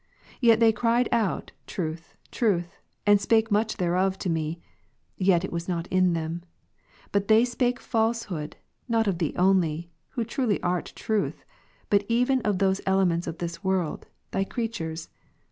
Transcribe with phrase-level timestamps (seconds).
[0.39, 4.61] Yet they cried out "Truth, Truth," and spake much thereof tome, 1 John
[5.17, 6.41] yet it ivas not in them:
[7.11, 8.57] but they spake falsehood,
[8.89, 11.45] not of ''Thee only, (who truly art Truth,)
[11.91, 14.07] but even of those elements of this world.
[14.31, 15.09] Thy creatures.